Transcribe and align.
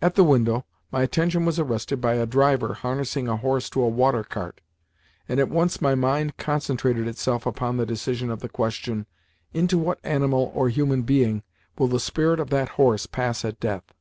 At 0.00 0.14
the 0.14 0.22
window, 0.22 0.64
my 0.92 1.02
attention 1.02 1.44
was 1.44 1.58
arrested 1.58 2.00
by 2.00 2.14
a 2.14 2.26
driver 2.26 2.74
harnessing 2.74 3.26
a 3.26 3.36
horse 3.38 3.68
to 3.70 3.82
a 3.82 3.88
water 3.88 4.22
cart, 4.22 4.60
and 5.28 5.40
at 5.40 5.48
once 5.48 5.82
my 5.82 5.96
mind 5.96 6.36
concentrated 6.36 7.08
itself 7.08 7.44
upon 7.44 7.76
the 7.76 7.84
decision 7.84 8.30
of 8.30 8.38
the 8.38 8.48
question, 8.48 9.06
"Into 9.52 9.76
what 9.76 9.98
animal 10.04 10.52
or 10.54 10.68
human 10.68 11.02
being 11.02 11.42
will 11.76 11.88
the 11.88 11.98
spirit 11.98 12.38
of 12.38 12.50
that 12.50 12.68
horse 12.78 13.06
pass 13.06 13.44
at 13.44 13.58
death?" 13.58 13.92